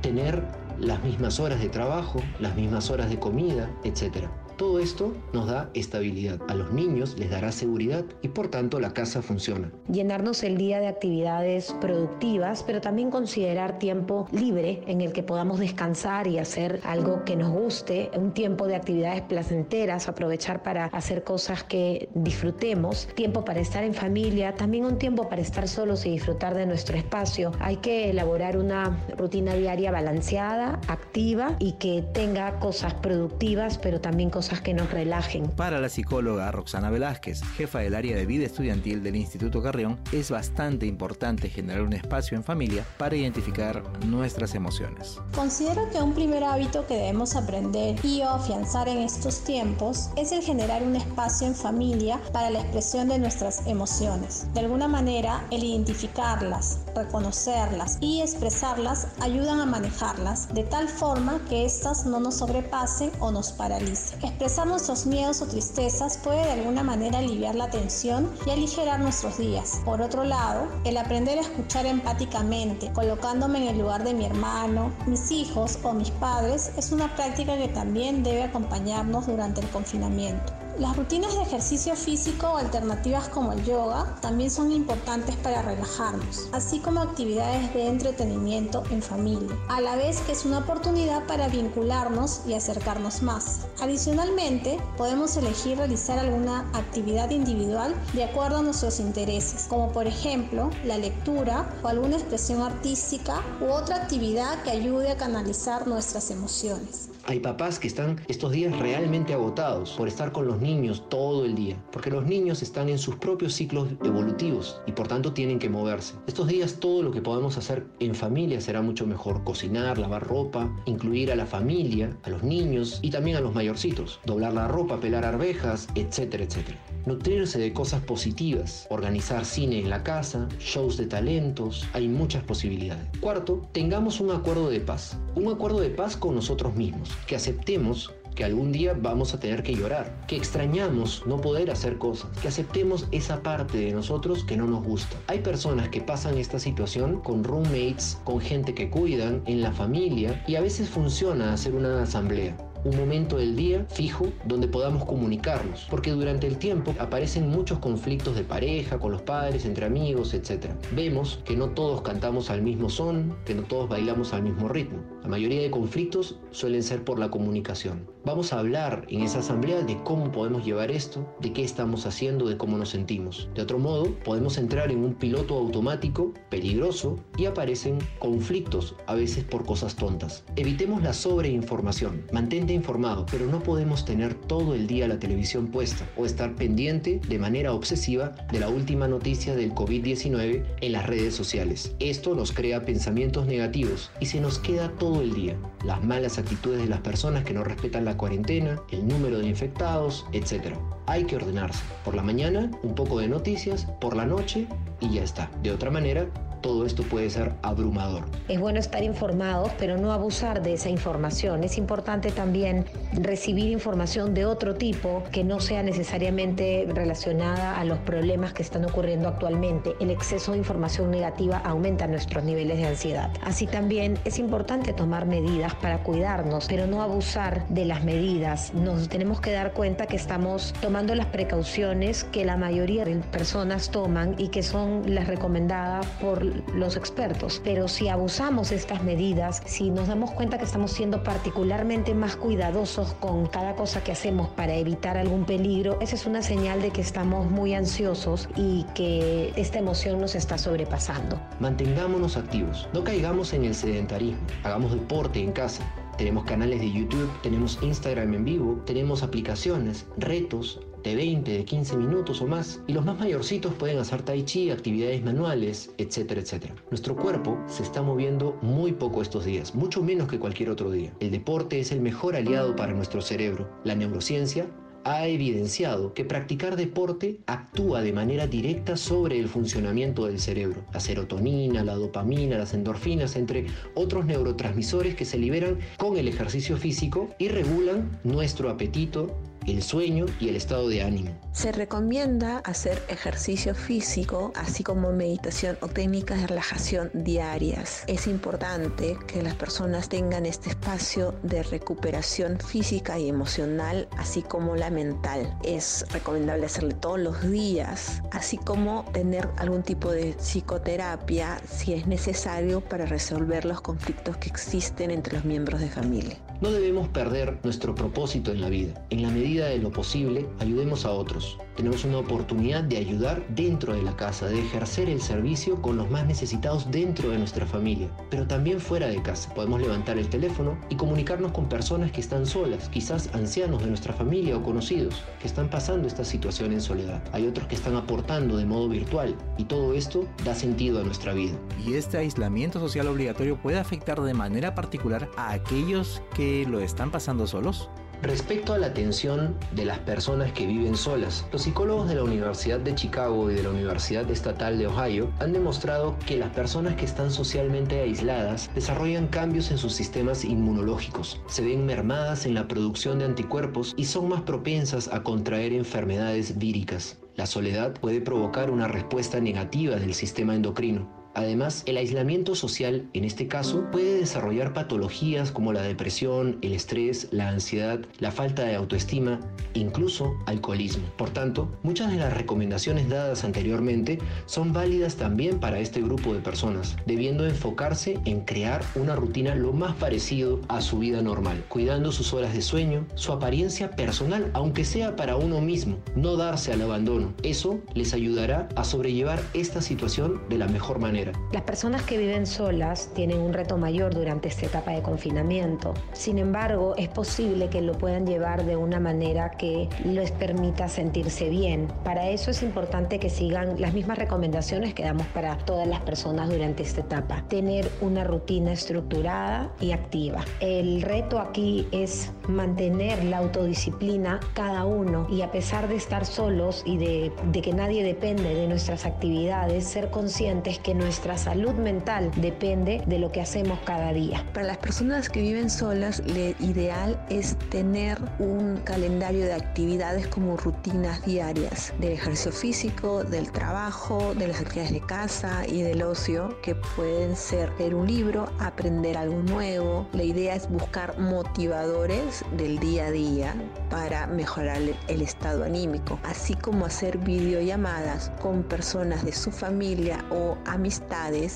tener 0.00 0.42
las 0.78 1.04
mismas 1.04 1.40
horas 1.40 1.60
de 1.60 1.68
trabajo, 1.68 2.22
las 2.40 2.56
mismas 2.56 2.88
horas 2.90 3.10
de 3.10 3.18
comida, 3.18 3.70
etc. 3.84 4.26
Todo 4.58 4.80
esto 4.80 5.14
nos 5.32 5.46
da 5.46 5.70
estabilidad. 5.74 6.40
A 6.48 6.54
los 6.56 6.72
niños 6.72 7.16
les 7.16 7.30
dará 7.30 7.52
seguridad 7.52 8.04
y 8.22 8.28
por 8.28 8.48
tanto 8.48 8.80
la 8.80 8.92
casa 8.92 9.22
funciona. 9.22 9.70
Llenarnos 9.88 10.42
el 10.42 10.56
día 10.58 10.80
de 10.80 10.88
actividades 10.88 11.72
productivas, 11.80 12.64
pero 12.64 12.80
también 12.80 13.12
considerar 13.12 13.78
tiempo 13.78 14.26
libre 14.32 14.82
en 14.88 15.00
el 15.00 15.12
que 15.12 15.22
podamos 15.22 15.60
descansar 15.60 16.26
y 16.26 16.38
hacer 16.38 16.80
algo 16.82 17.24
que 17.24 17.36
nos 17.36 17.52
guste, 17.52 18.10
un 18.16 18.34
tiempo 18.34 18.66
de 18.66 18.74
actividades 18.74 19.22
placenteras, 19.22 20.08
aprovechar 20.08 20.64
para 20.64 20.86
hacer 20.86 21.22
cosas 21.22 21.62
que 21.62 22.08
disfrutemos, 22.14 23.06
tiempo 23.14 23.44
para 23.44 23.60
estar 23.60 23.84
en 23.84 23.94
familia, 23.94 24.56
también 24.56 24.84
un 24.86 24.98
tiempo 24.98 25.28
para 25.28 25.40
estar 25.40 25.68
solos 25.68 26.04
y 26.04 26.10
disfrutar 26.10 26.56
de 26.56 26.66
nuestro 26.66 26.96
espacio. 26.98 27.52
Hay 27.60 27.76
que 27.76 28.10
elaborar 28.10 28.58
una 28.58 29.04
rutina 29.16 29.54
diaria 29.54 29.92
balanceada, 29.92 30.80
activa 30.88 31.54
y 31.60 31.74
que 31.74 32.02
tenga 32.12 32.58
cosas 32.58 32.94
productivas, 32.94 33.78
pero 33.78 34.00
también 34.00 34.30
cosas 34.48 34.62
que 34.62 34.72
nos 34.72 34.90
relajen. 34.90 35.50
Para 35.50 35.78
la 35.78 35.90
psicóloga 35.90 36.50
Roxana 36.50 36.88
Velázquez, 36.88 37.42
jefa 37.56 37.80
del 37.80 37.94
área 37.94 38.16
de 38.16 38.24
vida 38.24 38.46
estudiantil 38.46 39.02
del 39.02 39.16
Instituto 39.16 39.62
Carrión, 39.62 39.98
es 40.10 40.30
bastante 40.30 40.86
importante 40.86 41.50
generar 41.50 41.82
un 41.82 41.92
espacio 41.92 42.34
en 42.34 42.42
familia 42.42 42.82
para 42.96 43.14
identificar 43.14 43.82
nuestras 44.06 44.54
emociones. 44.54 45.20
Considero 45.34 45.90
que 45.90 46.00
un 46.00 46.14
primer 46.14 46.44
hábito 46.44 46.86
que 46.86 46.94
debemos 46.94 47.36
aprender 47.36 47.96
y 48.02 48.22
o 48.22 48.30
afianzar 48.30 48.88
en 48.88 48.98
estos 48.98 49.44
tiempos 49.44 50.08
es 50.16 50.32
el 50.32 50.40
generar 50.40 50.82
un 50.82 50.96
espacio 50.96 51.46
en 51.46 51.54
familia 51.54 52.18
para 52.32 52.48
la 52.48 52.60
expresión 52.60 53.08
de 53.08 53.18
nuestras 53.18 53.66
emociones. 53.66 54.46
De 54.54 54.60
alguna 54.60 54.88
manera, 54.88 55.44
el 55.50 55.62
identificarlas, 55.62 56.86
reconocerlas 56.98 57.98
y 58.00 58.20
expresarlas 58.20 59.06
ayudan 59.20 59.60
a 59.60 59.66
manejarlas 59.66 60.52
de 60.54 60.64
tal 60.64 60.88
forma 60.88 61.40
que 61.48 61.64
éstas 61.64 62.04
no 62.06 62.20
nos 62.20 62.36
sobrepasen 62.36 63.10
o 63.20 63.30
nos 63.30 63.52
paralicen. 63.52 64.18
Expresar 64.24 64.66
nuestros 64.66 65.06
miedos 65.06 65.40
o 65.42 65.46
tristezas 65.46 66.18
puede 66.18 66.44
de 66.44 66.52
alguna 66.52 66.82
manera 66.82 67.18
aliviar 67.18 67.54
la 67.54 67.70
tensión 67.70 68.30
y 68.46 68.50
aligerar 68.50 69.00
nuestros 69.00 69.38
días. 69.38 69.80
Por 69.84 70.02
otro 70.02 70.24
lado, 70.24 70.68
el 70.84 70.96
aprender 70.96 71.38
a 71.38 71.42
escuchar 71.42 71.86
empáticamente, 71.86 72.92
colocándome 72.92 73.62
en 73.62 73.68
el 73.68 73.78
lugar 73.78 74.04
de 74.04 74.14
mi 74.14 74.26
hermano, 74.26 74.92
mis 75.06 75.30
hijos 75.30 75.78
o 75.82 75.92
mis 75.92 76.10
padres, 76.10 76.72
es 76.76 76.92
una 76.92 77.14
práctica 77.14 77.56
que 77.56 77.68
también 77.68 78.22
debe 78.22 78.42
acompañarnos 78.42 79.26
durante 79.26 79.60
el 79.60 79.68
confinamiento. 79.68 80.57
Las 80.78 80.96
rutinas 80.96 81.34
de 81.34 81.42
ejercicio 81.42 81.96
físico 81.96 82.52
o 82.52 82.56
alternativas 82.56 83.28
como 83.30 83.52
el 83.52 83.64
yoga 83.64 84.14
también 84.20 84.48
son 84.48 84.70
importantes 84.70 85.34
para 85.34 85.60
relajarnos, 85.60 86.48
así 86.52 86.78
como 86.78 87.00
actividades 87.00 87.74
de 87.74 87.88
entretenimiento 87.88 88.84
en 88.92 89.02
familia, 89.02 89.56
a 89.68 89.80
la 89.80 89.96
vez 89.96 90.20
que 90.20 90.30
es 90.30 90.44
una 90.44 90.58
oportunidad 90.58 91.26
para 91.26 91.48
vincularnos 91.48 92.42
y 92.46 92.54
acercarnos 92.54 93.22
más. 93.22 93.66
Adicionalmente, 93.80 94.78
podemos 94.96 95.36
elegir 95.36 95.78
realizar 95.78 96.20
alguna 96.20 96.60
actividad 96.72 97.30
individual 97.30 97.92
de 98.12 98.22
acuerdo 98.22 98.58
a 98.58 98.62
nuestros 98.62 99.00
intereses, 99.00 99.66
como 99.68 99.90
por 99.90 100.06
ejemplo 100.06 100.70
la 100.84 100.96
lectura 100.96 101.68
o 101.82 101.88
alguna 101.88 102.18
expresión 102.18 102.62
artística 102.62 103.42
u 103.60 103.64
otra 103.64 103.96
actividad 103.96 104.62
que 104.62 104.70
ayude 104.70 105.10
a 105.10 105.16
canalizar 105.16 105.88
nuestras 105.88 106.30
emociones. 106.30 107.08
Hay 107.24 107.40
papás 107.40 107.78
que 107.78 107.88
están 107.88 108.24
estos 108.28 108.52
días 108.52 108.78
realmente 108.78 109.34
agotados 109.34 109.90
por 109.90 110.08
estar 110.08 110.32
con 110.32 110.46
los 110.46 110.60
niños 110.60 110.67
todo 111.08 111.46
el 111.46 111.54
día, 111.54 111.82
porque 111.90 112.10
los 112.10 112.26
niños 112.26 112.62
están 112.62 112.90
en 112.90 112.98
sus 112.98 113.16
propios 113.16 113.54
ciclos 113.54 113.88
evolutivos 114.04 114.80
y 114.86 114.92
por 114.92 115.08
tanto 115.08 115.32
tienen 115.32 115.58
que 115.58 115.70
moverse. 115.70 116.14
Estos 116.26 116.46
días 116.46 116.74
todo 116.78 117.02
lo 117.02 117.10
que 117.10 117.22
podemos 117.22 117.56
hacer 117.56 117.86
en 118.00 118.14
familia 118.14 118.60
será 118.60 118.82
mucho 118.82 119.06
mejor. 119.06 119.44
Cocinar, 119.44 119.96
lavar 119.96 120.26
ropa, 120.26 120.70
incluir 120.84 121.32
a 121.32 121.36
la 121.36 121.46
familia, 121.46 122.14
a 122.22 122.30
los 122.30 122.42
niños 122.42 122.98
y 123.00 123.10
también 123.10 123.38
a 123.38 123.40
los 123.40 123.54
mayorcitos. 123.54 124.20
Doblar 124.26 124.52
la 124.52 124.68
ropa, 124.68 125.00
pelar 125.00 125.24
arvejas, 125.24 125.88
etcétera, 125.94 126.44
etcétera 126.44 126.78
nutrirse 127.08 127.58
de 127.58 127.72
cosas 127.72 128.02
positivas, 128.02 128.86
organizar 128.90 129.44
cine 129.46 129.78
en 129.78 129.88
la 129.88 130.02
casa, 130.02 130.46
shows 130.60 130.98
de 130.98 131.06
talentos, 131.06 131.86
hay 131.94 132.06
muchas 132.06 132.44
posibilidades. 132.44 133.08
Cuarto, 133.20 133.66
tengamos 133.72 134.20
un 134.20 134.30
acuerdo 134.30 134.68
de 134.68 134.80
paz, 134.80 135.16
un 135.34 135.48
acuerdo 135.48 135.80
de 135.80 135.88
paz 135.88 136.16
con 136.16 136.34
nosotros 136.34 136.76
mismos, 136.76 137.10
que 137.26 137.34
aceptemos 137.34 138.12
que 138.38 138.44
algún 138.44 138.70
día 138.70 138.94
vamos 138.96 139.34
a 139.34 139.40
tener 139.40 139.64
que 139.64 139.74
llorar, 139.74 140.14
que 140.28 140.36
extrañamos 140.36 141.24
no 141.26 141.40
poder 141.40 141.72
hacer 141.72 141.98
cosas, 141.98 142.30
que 142.40 142.46
aceptemos 142.46 143.08
esa 143.10 143.42
parte 143.42 143.78
de 143.78 143.92
nosotros 143.92 144.44
que 144.44 144.56
no 144.56 144.68
nos 144.68 144.84
gusta. 144.84 145.16
Hay 145.26 145.40
personas 145.40 145.88
que 145.88 146.02
pasan 146.02 146.38
esta 146.38 146.60
situación 146.60 147.20
con 147.20 147.42
roommates, 147.42 148.20
con 148.22 148.40
gente 148.40 148.74
que 148.74 148.90
cuidan, 148.90 149.42
en 149.46 149.60
la 149.60 149.72
familia 149.72 150.44
y 150.46 150.54
a 150.54 150.60
veces 150.60 150.88
funciona 150.88 151.52
hacer 151.52 151.74
una 151.74 152.04
asamblea 152.04 152.56
un 152.84 152.96
momento 152.96 153.36
del 153.36 153.56
día 153.56 153.86
fijo 153.88 154.28
donde 154.44 154.68
podamos 154.68 155.04
comunicarnos, 155.04 155.86
porque 155.90 156.10
durante 156.12 156.46
el 156.46 156.58
tiempo 156.58 156.94
aparecen 156.98 157.48
muchos 157.48 157.78
conflictos 157.78 158.34
de 158.34 158.44
pareja, 158.44 158.98
con 158.98 159.12
los 159.12 159.22
padres, 159.22 159.64
entre 159.64 159.86
amigos, 159.86 160.34
etc. 160.34 160.66
Vemos 160.92 161.40
que 161.44 161.56
no 161.56 161.70
todos 161.70 162.02
cantamos 162.02 162.50
al 162.50 162.62
mismo 162.62 162.88
son, 162.88 163.36
que 163.44 163.54
no 163.54 163.62
todos 163.62 163.88
bailamos 163.88 164.32
al 164.32 164.42
mismo 164.42 164.68
ritmo. 164.68 164.98
La 165.22 165.28
mayoría 165.28 165.62
de 165.62 165.70
conflictos 165.70 166.38
suelen 166.50 166.82
ser 166.82 167.04
por 167.04 167.18
la 167.18 167.30
comunicación. 167.30 168.06
Vamos 168.24 168.52
a 168.52 168.58
hablar 168.58 169.06
en 169.08 169.22
esa 169.22 169.38
asamblea 169.38 169.80
de 169.82 169.96
cómo 170.02 170.30
podemos 170.30 170.64
llevar 170.64 170.90
esto, 170.90 171.26
de 171.40 171.52
qué 171.52 171.64
estamos 171.64 172.04
haciendo, 172.04 172.46
de 172.46 172.58
cómo 172.58 172.76
nos 172.76 172.90
sentimos. 172.90 173.48
De 173.54 173.62
otro 173.62 173.78
modo, 173.78 174.14
podemos 174.24 174.58
entrar 174.58 174.90
en 174.90 175.02
un 175.02 175.14
piloto 175.14 175.56
automático 175.56 176.34
peligroso 176.50 177.18
y 177.38 177.46
aparecen 177.46 177.98
conflictos, 178.18 178.96
a 179.06 179.14
veces 179.14 179.44
por 179.44 179.64
cosas 179.64 179.96
tontas. 179.96 180.44
Evitemos 180.56 181.02
la 181.02 181.14
sobreinformación. 181.14 182.26
Informado, 182.72 183.24
pero 183.30 183.46
no 183.46 183.62
podemos 183.62 184.04
tener 184.04 184.34
todo 184.34 184.74
el 184.74 184.86
día 184.86 185.08
la 185.08 185.18
televisión 185.18 185.68
puesta 185.68 186.06
o 186.16 186.26
estar 186.26 186.54
pendiente 186.54 187.20
de 187.26 187.38
manera 187.38 187.72
obsesiva 187.72 188.34
de 188.52 188.60
la 188.60 188.68
última 188.68 189.08
noticia 189.08 189.54
del 189.54 189.74
COVID-19 189.74 190.64
en 190.80 190.92
las 190.92 191.06
redes 191.06 191.34
sociales. 191.34 191.94
Esto 191.98 192.34
nos 192.34 192.52
crea 192.52 192.84
pensamientos 192.84 193.46
negativos 193.46 194.10
y 194.20 194.26
se 194.26 194.40
nos 194.40 194.58
queda 194.58 194.90
todo 194.98 195.22
el 195.22 195.34
día. 195.34 195.56
Las 195.84 196.04
malas 196.04 196.38
actitudes 196.38 196.80
de 196.80 196.88
las 196.88 197.00
personas 197.00 197.44
que 197.44 197.54
no 197.54 197.64
respetan 197.64 198.04
la 198.04 198.16
cuarentena, 198.16 198.80
el 198.90 199.06
número 199.06 199.38
de 199.38 199.46
infectados, 199.46 200.26
etc. 200.32 200.76
Hay 201.06 201.24
que 201.24 201.36
ordenarse. 201.36 201.82
Por 202.04 202.14
la 202.14 202.22
mañana, 202.22 202.70
un 202.82 202.94
poco 202.94 203.18
de 203.18 203.28
noticias, 203.28 203.86
por 204.00 204.16
la 204.16 204.26
noche 204.26 204.66
y 205.00 205.10
ya 205.14 205.22
está. 205.22 205.50
De 205.62 205.70
otra 205.70 205.90
manera, 205.90 206.28
todo 206.60 206.84
esto 206.84 207.02
puede 207.02 207.30
ser 207.30 207.52
abrumador. 207.62 208.24
Es 208.48 208.60
bueno 208.60 208.78
estar 208.78 209.02
informados, 209.02 209.70
pero 209.78 209.96
no 209.96 210.12
abusar 210.12 210.62
de 210.62 210.74
esa 210.74 210.88
información. 210.88 211.64
Es 211.64 211.78
importante 211.78 212.30
también 212.30 212.84
recibir 213.12 213.70
información 213.70 214.34
de 214.34 214.46
otro 214.46 214.74
tipo 214.74 215.22
que 215.32 215.44
no 215.44 215.60
sea 215.60 215.82
necesariamente 215.82 216.86
relacionada 216.88 217.78
a 217.78 217.84
los 217.84 217.98
problemas 217.98 218.52
que 218.52 218.62
están 218.62 218.84
ocurriendo 218.84 219.28
actualmente. 219.28 219.94
El 220.00 220.10
exceso 220.10 220.52
de 220.52 220.58
información 220.58 221.10
negativa 221.10 221.58
aumenta 221.58 222.06
nuestros 222.06 222.44
niveles 222.44 222.78
de 222.78 222.86
ansiedad. 222.86 223.30
Así 223.42 223.66
también 223.66 224.18
es 224.24 224.38
importante 224.38 224.92
tomar 224.92 225.26
medidas 225.26 225.74
para 225.74 226.02
cuidarnos, 226.02 226.66
pero 226.68 226.86
no 226.86 227.02
abusar 227.02 227.66
de 227.68 227.84
las 227.84 228.04
medidas. 228.04 228.72
Nos 228.74 229.08
tenemos 229.08 229.40
que 229.40 229.52
dar 229.52 229.72
cuenta 229.72 230.06
que 230.06 230.16
estamos 230.16 230.74
tomando 230.80 231.14
las 231.14 231.26
precauciones 231.26 232.24
que 232.24 232.44
la 232.44 232.56
mayoría 232.56 233.04
de 233.04 233.16
personas 233.16 233.90
toman 233.90 234.34
y 234.38 234.48
que 234.48 234.62
son 234.62 235.14
las 235.14 235.26
recomendadas 235.26 236.06
por 236.20 236.44
los 236.74 236.96
expertos. 236.96 237.60
Pero 237.64 237.88
si 237.88 238.08
abusamos 238.08 238.72
estas 238.72 239.02
medidas, 239.02 239.62
si 239.66 239.90
nos 239.90 240.08
damos 240.08 240.30
cuenta 240.30 240.58
que 240.58 240.64
estamos 240.64 240.92
siendo 240.92 241.22
particularmente 241.22 242.14
más 242.14 242.36
cuidadosos 242.36 243.14
con 243.14 243.46
cada 243.46 243.74
cosa 243.74 244.02
que 244.02 244.12
hacemos 244.12 244.48
para 244.50 244.74
evitar 244.74 245.16
algún 245.16 245.44
peligro, 245.44 245.98
esa 246.00 246.16
es 246.16 246.26
una 246.26 246.42
señal 246.42 246.82
de 246.82 246.90
que 246.90 247.00
estamos 247.00 247.50
muy 247.50 247.74
ansiosos 247.74 248.48
y 248.56 248.84
que 248.94 249.52
esta 249.56 249.78
emoción 249.78 250.20
nos 250.20 250.34
está 250.34 250.58
sobrepasando. 250.58 251.40
Mantengámonos 251.60 252.36
activos, 252.36 252.88
no 252.92 253.04
caigamos 253.04 253.52
en 253.52 253.64
el 253.64 253.74
sedentarismo, 253.74 254.40
hagamos 254.64 254.92
deporte 254.92 255.40
en 255.40 255.52
casa. 255.52 255.84
Tenemos 256.16 256.44
canales 256.44 256.80
de 256.80 256.90
YouTube, 256.90 257.30
tenemos 257.42 257.78
Instagram 257.80 258.34
en 258.34 258.44
vivo, 258.44 258.82
tenemos 258.84 259.22
aplicaciones, 259.22 260.04
retos, 260.16 260.80
de 261.02 261.14
20, 261.14 261.50
de 261.50 261.64
15 261.64 261.96
minutos 261.96 262.40
o 262.40 262.46
más. 262.46 262.80
Y 262.86 262.92
los 262.92 263.04
más 263.04 263.18
mayorcitos 263.18 263.74
pueden 263.74 263.98
hacer 263.98 264.22
tai 264.22 264.44
chi, 264.44 264.70
actividades 264.70 265.22
manuales, 265.24 265.90
etcétera, 265.98 266.40
etcétera. 266.40 266.74
Nuestro 266.90 267.16
cuerpo 267.16 267.58
se 267.66 267.82
está 267.82 268.02
moviendo 268.02 268.58
muy 268.62 268.92
poco 268.92 269.22
estos 269.22 269.44
días, 269.44 269.74
mucho 269.74 270.02
menos 270.02 270.28
que 270.28 270.38
cualquier 270.38 270.70
otro 270.70 270.90
día. 270.90 271.12
El 271.20 271.30
deporte 271.30 271.80
es 271.80 271.92
el 271.92 272.00
mejor 272.00 272.36
aliado 272.36 272.76
para 272.76 272.92
nuestro 272.92 273.20
cerebro. 273.20 273.68
La 273.84 273.94
neurociencia 273.94 274.66
ha 275.04 275.26
evidenciado 275.26 276.12
que 276.12 276.24
practicar 276.24 276.76
deporte 276.76 277.38
actúa 277.46 278.02
de 278.02 278.12
manera 278.12 278.46
directa 278.46 278.96
sobre 278.96 279.38
el 279.38 279.48
funcionamiento 279.48 280.26
del 280.26 280.38
cerebro. 280.38 280.84
La 280.92 281.00
serotonina, 281.00 281.82
la 281.82 281.94
dopamina, 281.94 282.58
las 282.58 282.74
endorfinas, 282.74 283.36
entre 283.36 283.66
otros 283.94 284.26
neurotransmisores 284.26 285.14
que 285.14 285.24
se 285.24 285.38
liberan 285.38 285.78
con 285.96 286.16
el 286.18 286.28
ejercicio 286.28 286.76
físico 286.76 287.30
y 287.38 287.48
regulan 287.48 288.20
nuestro 288.24 288.68
apetito, 288.68 289.34
el 289.70 289.82
sueño 289.82 290.26
y 290.40 290.48
el 290.48 290.56
estado 290.56 290.88
de 290.88 291.02
ánimo. 291.02 291.30
Se 291.52 291.72
recomienda 291.72 292.58
hacer 292.58 293.02
ejercicio 293.08 293.74
físico, 293.74 294.52
así 294.54 294.84
como 294.84 295.12
meditación 295.12 295.76
o 295.80 295.88
técnicas 295.88 296.40
de 296.40 296.46
relajación 296.46 297.10
diarias. 297.14 298.04
Es 298.06 298.26
importante 298.26 299.16
que 299.26 299.42
las 299.42 299.54
personas 299.54 300.08
tengan 300.08 300.46
este 300.46 300.70
espacio 300.70 301.34
de 301.42 301.62
recuperación 301.62 302.58
física 302.58 303.18
y 303.18 303.28
emocional, 303.28 304.08
así 304.16 304.42
como 304.42 304.76
la 304.76 304.90
mental. 304.90 305.56
Es 305.64 306.06
recomendable 306.12 306.66
hacerle 306.66 306.94
todos 306.94 307.18
los 307.18 307.50
días, 307.50 308.22
así 308.30 308.56
como 308.56 309.04
tener 309.12 309.48
algún 309.56 309.82
tipo 309.82 310.10
de 310.10 310.34
psicoterapia 310.34 311.60
si 311.68 311.94
es 311.94 312.06
necesario 312.06 312.80
para 312.80 313.06
resolver 313.06 313.64
los 313.64 313.80
conflictos 313.80 314.36
que 314.36 314.48
existen 314.48 315.10
entre 315.10 315.34
los 315.34 315.44
miembros 315.44 315.80
de 315.80 315.88
familia. 315.88 316.36
No 316.60 316.72
debemos 316.72 317.06
perder 317.06 317.56
nuestro 317.62 317.94
propósito 317.94 318.50
en 318.50 318.60
la 318.60 318.68
vida. 318.68 319.06
En 319.10 319.22
la 319.22 319.30
medida 319.30 319.66
de 319.66 319.78
lo 319.78 319.92
posible, 319.92 320.44
ayudemos 320.58 321.04
a 321.04 321.12
otros. 321.12 321.56
Tenemos 321.76 322.04
una 322.04 322.18
oportunidad 322.18 322.82
de 322.82 322.96
ayudar 322.96 323.46
dentro 323.50 323.94
de 323.94 324.02
la 324.02 324.16
casa, 324.16 324.46
de 324.46 324.58
ejercer 324.58 325.08
el 325.08 325.20
servicio 325.20 325.80
con 325.80 325.96
los 325.96 326.10
más 326.10 326.26
necesitados 326.26 326.90
dentro 326.90 327.30
de 327.30 327.38
nuestra 327.38 327.64
familia, 327.64 328.08
pero 328.28 328.48
también 328.48 328.80
fuera 328.80 329.06
de 329.06 329.22
casa. 329.22 329.54
Podemos 329.54 329.80
levantar 329.80 330.18
el 330.18 330.28
teléfono 330.28 330.76
y 330.88 330.96
comunicarnos 330.96 331.52
con 331.52 331.68
personas 331.68 332.10
que 332.10 332.20
están 332.20 332.44
solas, 332.44 332.88
quizás 332.88 333.32
ancianos 333.34 333.80
de 333.80 333.90
nuestra 333.90 334.12
familia 334.12 334.56
o 334.56 334.62
conocidos, 334.64 335.22
que 335.40 335.46
están 335.46 335.70
pasando 335.70 336.08
esta 336.08 336.24
situación 336.24 336.72
en 336.72 336.80
soledad. 336.80 337.22
Hay 337.30 337.46
otros 337.46 337.68
que 337.68 337.76
están 337.76 337.94
aportando 337.94 338.56
de 338.56 338.66
modo 338.66 338.88
virtual 338.88 339.36
y 339.58 339.64
todo 339.66 339.94
esto 339.94 340.26
da 340.44 340.56
sentido 340.56 340.98
a 341.00 341.04
nuestra 341.04 341.32
vida. 341.34 341.56
Y 341.86 341.94
este 341.94 342.18
aislamiento 342.18 342.80
social 342.80 343.06
obligatorio 343.06 343.56
puede 343.56 343.78
afectar 343.78 344.20
de 344.20 344.34
manera 344.34 344.74
particular 344.74 345.30
a 345.36 345.52
aquellos 345.52 346.20
que 346.34 346.47
lo 346.66 346.80
están 346.80 347.10
pasando 347.10 347.46
solos. 347.46 347.90
Respecto 348.20 348.72
a 348.72 348.78
la 348.78 348.88
atención 348.88 349.56
de 349.76 349.84
las 349.84 350.00
personas 350.00 350.50
que 350.50 350.66
viven 350.66 350.96
solas, 350.96 351.46
los 351.52 351.62
psicólogos 351.62 352.08
de 352.08 352.16
la 352.16 352.24
Universidad 352.24 352.80
de 352.80 352.94
Chicago 352.94 353.48
y 353.48 353.54
de 353.54 353.62
la 353.62 353.70
Universidad 353.70 354.28
Estatal 354.28 354.76
de 354.76 354.88
Ohio 354.88 355.30
han 355.38 355.52
demostrado 355.52 356.16
que 356.26 356.36
las 356.36 356.50
personas 356.50 356.96
que 356.96 357.04
están 357.04 357.30
socialmente 357.30 358.00
aisladas 358.00 358.70
desarrollan 358.74 359.28
cambios 359.28 359.70
en 359.70 359.78
sus 359.78 359.92
sistemas 359.92 360.44
inmunológicos, 360.44 361.40
se 361.46 361.62
ven 361.62 361.86
mermadas 361.86 362.44
en 362.44 362.54
la 362.54 362.66
producción 362.66 363.20
de 363.20 363.26
anticuerpos 363.26 363.94
y 363.96 364.06
son 364.06 364.28
más 364.28 364.42
propensas 364.42 365.08
a 365.12 365.22
contraer 365.22 365.72
enfermedades 365.72 366.58
víricas. 366.58 367.18
La 367.36 367.46
soledad 367.46 367.92
puede 367.92 368.20
provocar 368.20 368.68
una 368.72 368.88
respuesta 368.88 369.38
negativa 369.38 369.94
del 369.94 370.14
sistema 370.14 370.56
endocrino, 370.56 371.17
Además, 371.38 371.84
el 371.86 371.98
aislamiento 371.98 372.56
social, 372.56 373.08
en 373.12 373.24
este 373.24 373.46
caso, 373.46 373.84
puede 373.92 374.18
desarrollar 374.18 374.72
patologías 374.72 375.52
como 375.52 375.72
la 375.72 375.82
depresión, 375.82 376.58
el 376.62 376.72
estrés, 376.72 377.28
la 377.30 377.48
ansiedad, 377.48 378.00
la 378.18 378.32
falta 378.32 378.64
de 378.64 378.74
autoestima, 378.74 379.38
incluso 379.74 380.34
alcoholismo. 380.46 381.04
Por 381.16 381.30
tanto, 381.30 381.70
muchas 381.84 382.10
de 382.10 382.16
las 382.16 382.34
recomendaciones 382.36 383.08
dadas 383.08 383.44
anteriormente 383.44 384.18
son 384.46 384.72
válidas 384.72 385.14
también 385.14 385.60
para 385.60 385.78
este 385.78 386.02
grupo 386.02 386.34
de 386.34 386.40
personas, 386.40 386.96
debiendo 387.06 387.46
enfocarse 387.46 388.18
en 388.24 388.40
crear 388.40 388.82
una 388.96 389.14
rutina 389.14 389.54
lo 389.54 389.72
más 389.72 389.94
parecido 389.94 390.60
a 390.66 390.80
su 390.80 390.98
vida 390.98 391.22
normal, 391.22 391.64
cuidando 391.68 392.10
sus 392.10 392.34
horas 392.34 392.52
de 392.52 392.62
sueño, 392.62 393.06
su 393.14 393.32
apariencia 393.32 393.92
personal, 393.92 394.50
aunque 394.54 394.84
sea 394.84 395.14
para 395.14 395.36
uno 395.36 395.60
mismo, 395.60 395.98
no 396.16 396.36
darse 396.36 396.72
al 396.72 396.82
abandono. 396.82 397.32
Eso 397.44 397.78
les 397.94 398.12
ayudará 398.12 398.68
a 398.74 398.82
sobrellevar 398.82 399.40
esta 399.54 399.80
situación 399.82 400.42
de 400.48 400.58
la 400.58 400.66
mejor 400.66 400.98
manera. 400.98 401.27
Las 401.52 401.62
personas 401.62 402.02
que 402.02 402.18
viven 402.18 402.46
solas 402.46 403.10
tienen 403.14 403.40
un 403.40 403.52
reto 403.52 403.76
mayor 403.76 404.14
durante 404.14 404.48
esta 404.48 404.66
etapa 404.66 404.92
de 404.92 405.02
confinamiento. 405.02 405.94
Sin 406.12 406.38
embargo, 406.38 406.94
es 406.96 407.08
posible 407.08 407.68
que 407.68 407.80
lo 407.80 407.92
puedan 407.92 408.26
llevar 408.26 408.64
de 408.64 408.76
una 408.76 409.00
manera 409.00 409.50
que 409.50 409.88
les 410.04 410.30
permita 410.32 410.88
sentirse 410.88 411.48
bien. 411.48 411.88
Para 412.04 412.28
eso 412.28 412.50
es 412.50 412.62
importante 412.62 413.18
que 413.18 413.30
sigan 413.30 413.80
las 413.80 413.94
mismas 413.94 414.18
recomendaciones 414.18 414.94
que 414.94 415.04
damos 415.04 415.26
para 415.28 415.58
todas 415.58 415.86
las 415.86 416.00
personas 416.00 416.48
durante 416.48 416.82
esta 416.82 417.00
etapa. 417.00 417.44
Tener 417.48 417.90
una 418.00 418.24
rutina 418.24 418.72
estructurada 418.72 419.70
y 419.80 419.92
activa. 419.92 420.44
El 420.60 421.02
reto 421.02 421.38
aquí 421.38 421.86
es 421.92 422.32
mantener 422.46 423.24
la 423.24 423.38
autodisciplina 423.38 424.40
cada 424.54 424.84
uno 424.84 425.26
y 425.30 425.42
a 425.42 425.50
pesar 425.50 425.88
de 425.88 425.96
estar 425.96 426.24
solos 426.24 426.82
y 426.84 426.96
de, 426.98 427.32
que 427.62 427.72
nadie 427.72 428.04
depende 428.04 428.54
de 428.54 428.68
nuestras 428.68 429.04
actividades, 429.04 429.84
ser 429.84 430.10
conscientes 430.10 430.78
que 430.78 430.94
nuestra 430.94 431.17
nuestra 431.18 431.36
salud 431.36 431.74
mental 431.74 432.30
depende 432.36 433.02
de 433.08 433.18
lo 433.18 433.32
que 433.32 433.40
hacemos 433.40 433.80
cada 433.84 434.12
día. 434.12 434.46
Para 434.54 434.66
las 434.66 434.76
personas 434.76 435.28
que 435.28 435.40
viven 435.40 435.68
solas, 435.68 436.22
lo 436.24 436.64
ideal 436.64 437.20
es 437.28 437.56
tener 437.70 438.18
un 438.38 438.76
calendario 438.84 439.44
de 439.44 439.54
actividades 439.54 440.28
como 440.28 440.56
rutinas 440.56 441.24
diarias 441.24 441.92
del 441.98 442.12
ejercicio 442.12 442.52
físico, 442.52 443.24
del 443.24 443.50
trabajo, 443.50 444.32
de 444.36 444.46
las 444.46 444.60
actividades 444.60 444.92
de 444.92 445.00
casa 445.00 445.66
y 445.66 445.82
del 445.82 446.02
ocio, 446.02 446.56
que 446.62 446.76
pueden 446.76 447.34
ser 447.34 447.72
leer 447.80 447.96
un 447.96 448.06
libro, 448.06 448.48
aprender 448.60 449.16
algo 449.16 449.42
nuevo. 449.42 450.06
La 450.12 450.22
idea 450.22 450.54
es 450.54 450.70
buscar 450.70 451.18
motivadores 451.18 452.44
del 452.56 452.78
día 452.78 453.06
a 453.06 453.10
día 453.10 453.54
para 453.90 454.28
mejorar 454.28 454.78
el 455.08 455.22
estado 455.22 455.64
anímico, 455.64 456.20
así 456.22 456.54
como 456.54 456.86
hacer 456.86 457.18
videollamadas 457.18 458.30
con 458.40 458.62
personas 458.62 459.24
de 459.24 459.32
su 459.32 459.50
familia 459.50 460.24
o 460.30 460.56
amistades 460.64 460.97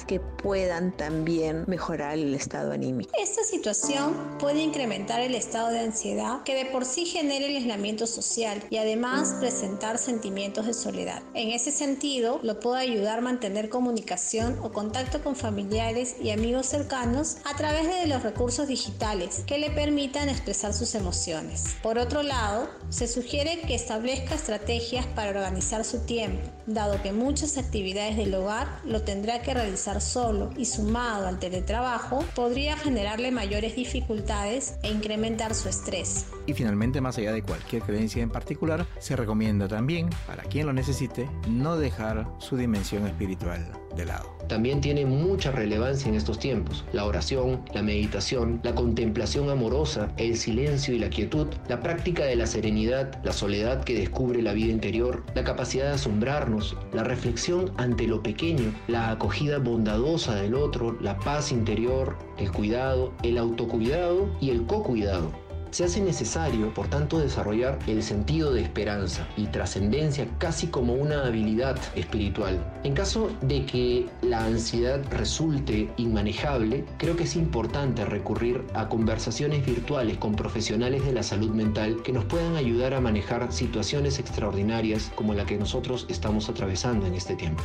que 0.07 0.21
puedan 0.21 0.97
también 0.97 1.65
mejorar 1.67 2.15
el 2.15 2.35
estado 2.35 2.73
anímico. 2.73 3.13
Esta 3.19 3.45
situación 3.45 4.15
puede 4.39 4.61
incrementar 4.61 5.21
el 5.21 5.35
estado 5.35 5.69
de 5.69 5.81
ansiedad 5.81 6.43
que 6.43 6.55
de 6.55 6.67
por 6.67 6.85
sí 6.85 7.07
genera 7.07 7.47
el 7.47 7.57
aislamiento 7.57 8.07
social 8.07 8.63
y 8.71 8.77
además 8.77 9.37
presentar 9.41 9.99
sentimientos 9.99 10.67
de 10.67 10.75
soledad. 10.75 11.23
En 11.35 11.51
ese 11.51 11.71
sentido, 11.71 12.41
lo 12.43 12.61
puede 12.61 12.81
ayudar 12.83 13.19
a 13.19 13.23
mantener 13.23 13.69
comunicación 13.69 14.59
o 14.63 14.73
contacto 14.73 15.23
con 15.23 15.37
familiares 15.37 16.17
y 16.23 16.31
amigos 16.31 16.67
cercanos 16.67 17.37
a 17.45 17.57
través 17.57 17.87
de 17.87 18.07
los 18.07 18.23
recursos 18.23 18.69
digitales 18.69 19.45
que 19.47 19.59
le 19.59 19.71
permitan 19.71 20.29
expresar 20.29 20.75
sus 20.75 20.95
emociones. 20.95 21.77
Por 21.83 21.99
otro 21.99 22.23
lado, 22.23 22.69
se 22.91 23.07
sugiere 23.07 23.61
que 23.61 23.75
establezca 23.75 24.35
estrategias 24.35 25.07
para 25.07 25.31
organizar 25.31 25.85
su 25.85 26.01
tiempo, 26.01 26.49
dado 26.67 27.01
que 27.03 27.13
muchas 27.13 27.59
actividades 27.59 28.17
del 28.17 28.35
hogar 28.35 28.81
lo 28.85 29.03
que 29.41 29.55
realizar 29.55 30.01
solo 30.03 30.51
y 30.57 30.67
sumado 30.67 31.27
al 31.27 31.39
teletrabajo 31.39 32.25
podría 32.35 32.77
generarle 32.77 33.31
mayores 33.31 33.75
dificultades 33.75 34.75
e 34.83 34.91
incrementar 34.91 35.55
su 35.55 35.71
estrés. 35.71 36.27
Y 36.47 36.53
finalmente, 36.53 37.01
más 37.01 37.17
allá 37.17 37.33
de 37.33 37.43
cualquier 37.43 37.83
creencia 37.83 38.23
en 38.23 38.31
particular, 38.31 38.87
se 38.99 39.17
recomienda 39.17 39.69
también, 39.69 40.11
para 40.27 40.43
quien 40.43 40.67
lo 40.67 40.73
necesite, 40.73 41.31
no 41.49 41.77
dejar 41.77 42.27
su 42.39 42.57
dimensión 42.57 43.07
espiritual 43.07 43.82
de 43.97 44.07
lado. 44.07 44.33
También 44.49 44.81
tiene 44.81 45.07
mucha 45.07 45.51
relevancia 45.51 46.09
en 46.09 46.15
estos 46.15 46.39
tiempos. 46.39 46.85
La 46.93 47.07
oración, 47.07 47.63
la 47.73 47.83
meditación, 47.83 48.61
la 48.63 48.75
contemplación 48.75 49.49
amorosa, 49.49 50.13
el 50.19 50.37
silencio 50.37 50.95
y 50.95 50.99
la 50.99 51.09
quietud, 51.09 51.47
la 51.69 51.81
práctica 51.81 52.25
de 52.25 52.37
la 52.37 52.47
serenidad, 52.47 53.19
la 53.25 53.33
soledad 53.33 53.83
que 53.83 53.95
descubre 53.95 54.43
la 54.43 54.53
vida 54.53 54.73
interior, 54.73 55.25
la 55.35 55.45
capacidad 55.45 55.87
de 55.87 55.95
asombrarnos, 55.95 56.77
la 56.93 57.05
reflexión 57.05 57.73
ante 57.79 58.07
lo 58.07 58.23
pequeño, 58.23 58.75
la 58.89 59.11
acogida 59.11 59.59
bondadosa 59.59 60.35
del 60.35 60.55
otro, 60.55 60.99
la 61.01 61.19
paz 61.19 61.51
interior, 61.51 62.19
el 62.39 62.53
cuidado, 62.53 63.13
el 63.23 63.39
autocuidado 63.39 64.29
y 64.41 64.51
el 64.51 64.67
co-cuidado. 64.67 65.42
Se 65.73 65.85
hace 65.85 66.03
necesario, 66.03 66.75
por 66.75 66.89
tanto, 66.89 67.19
desarrollar 67.19 67.79
el 67.87 68.03
sentido 68.03 68.53
de 68.53 68.61
esperanza 68.61 69.27
y 69.39 69.47
trascendencia 69.47 70.29
casi 70.37 70.67
como 70.67 70.93
una 70.93 71.25
habilidad 71.25 71.79
espiritual. 71.95 72.63
En 72.85 72.93
caso 72.93 73.31
de 73.41 73.65
que 73.65 74.07
la 74.21 74.45
ansiedad 74.45 75.01
resulte 75.11 75.91
inmanejable, 75.97 76.85
creo 76.99 77.17
que 77.17 77.23
es 77.23 77.37
importante 77.37 78.05
recurrir 78.05 78.63
a 78.75 78.91
conversaciones 78.91 79.65
virtuales 79.65 80.19
con 80.19 80.35
profesionales 80.37 81.07
de 81.07 81.15
la 81.15 81.23
salud 81.23 81.53
mental 81.53 82.03
que 82.03 82.13
nos 82.13 82.27
puedan 82.27 82.57
ayudar 82.57 82.93
a 82.93 83.01
manejar 83.01 83.51
situaciones 83.51 84.19
extraordinarias 84.19 85.11
como 85.15 85.33
la 85.33 85.47
que 85.47 85.57
nosotros 85.57 86.05
estamos 86.11 86.51
atravesando 86.51 87.07
en 87.07 87.15
este 87.15 87.35
tiempo. 87.35 87.63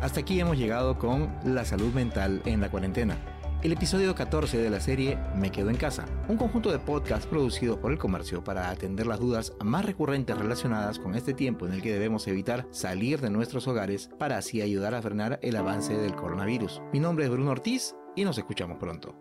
Hasta 0.00 0.20
aquí 0.20 0.40
hemos 0.40 0.56
llegado 0.56 0.98
con 0.98 1.30
la 1.44 1.66
salud 1.66 1.92
mental 1.92 2.40
en 2.46 2.62
la 2.62 2.70
cuarentena 2.70 3.18
el 3.62 3.72
episodio 3.72 4.14
14 4.14 4.58
de 4.58 4.70
la 4.70 4.80
serie 4.80 5.18
Me 5.34 5.50
Quedo 5.50 5.70
en 5.70 5.76
Casa, 5.76 6.04
un 6.28 6.36
conjunto 6.36 6.70
de 6.70 6.78
podcasts 6.78 7.26
producidos 7.26 7.78
por 7.78 7.90
el 7.90 7.98
comercio 7.98 8.44
para 8.44 8.70
atender 8.70 9.06
las 9.06 9.18
dudas 9.18 9.52
más 9.64 9.84
recurrentes 9.84 10.38
relacionadas 10.38 10.98
con 10.98 11.16
este 11.16 11.34
tiempo 11.34 11.66
en 11.66 11.72
el 11.72 11.82
que 11.82 11.92
debemos 11.92 12.28
evitar 12.28 12.68
salir 12.70 13.20
de 13.20 13.30
nuestros 13.30 13.66
hogares 13.66 14.10
para 14.18 14.38
así 14.38 14.62
ayudar 14.62 14.94
a 14.94 15.02
frenar 15.02 15.40
el 15.42 15.56
avance 15.56 15.96
del 15.96 16.14
coronavirus. 16.14 16.80
Mi 16.92 17.00
nombre 17.00 17.24
es 17.24 17.30
Bruno 17.30 17.50
Ortiz 17.50 17.94
y 18.14 18.24
nos 18.24 18.38
escuchamos 18.38 18.78
pronto. 18.78 19.16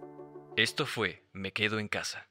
Esto 0.55 0.85
fue 0.85 1.23
Me 1.33 1.51
Quedo 1.51 1.79
en 1.79 1.87
Casa. 1.87 2.29